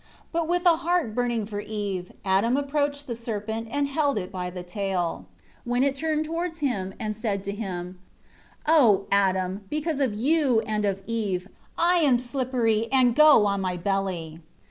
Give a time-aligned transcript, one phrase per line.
[0.31, 4.31] 3 But with a heart burning for Eve, Adam approached the serpent, and held it
[4.31, 5.27] by the tail;
[5.63, 7.99] when it turned towards him and said to him:
[8.65, 13.61] 4 "O Adam, because of you and of Eve, I am slippery, and go on
[13.61, 14.41] my belly."